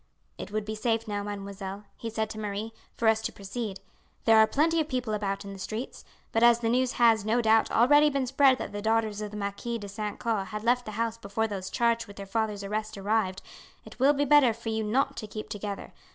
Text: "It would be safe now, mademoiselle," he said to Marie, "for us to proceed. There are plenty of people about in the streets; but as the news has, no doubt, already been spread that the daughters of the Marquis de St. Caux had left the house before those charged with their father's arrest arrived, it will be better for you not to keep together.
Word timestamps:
"It 0.39 0.49
would 0.49 0.65
be 0.65 0.73
safe 0.73 1.07
now, 1.07 1.21
mademoiselle," 1.21 1.83
he 1.95 2.09
said 2.09 2.27
to 2.31 2.39
Marie, 2.39 2.73
"for 2.97 3.07
us 3.07 3.21
to 3.21 3.31
proceed. 3.31 3.79
There 4.25 4.39
are 4.39 4.47
plenty 4.47 4.79
of 4.81 4.87
people 4.87 5.13
about 5.13 5.45
in 5.45 5.53
the 5.53 5.59
streets; 5.59 6.03
but 6.31 6.41
as 6.41 6.57
the 6.57 6.69
news 6.69 6.93
has, 6.93 7.23
no 7.23 7.39
doubt, 7.39 7.69
already 7.69 8.09
been 8.09 8.25
spread 8.25 8.57
that 8.57 8.71
the 8.71 8.81
daughters 8.81 9.21
of 9.21 9.29
the 9.29 9.37
Marquis 9.37 9.77
de 9.77 9.87
St. 9.87 10.17
Caux 10.17 10.45
had 10.49 10.63
left 10.63 10.85
the 10.85 10.93
house 10.97 11.19
before 11.19 11.47
those 11.47 11.69
charged 11.69 12.07
with 12.07 12.15
their 12.15 12.25
father's 12.25 12.63
arrest 12.63 12.97
arrived, 12.97 13.43
it 13.85 13.99
will 13.99 14.13
be 14.13 14.25
better 14.25 14.53
for 14.55 14.69
you 14.69 14.83
not 14.83 15.15
to 15.17 15.27
keep 15.27 15.49
together. 15.49 15.93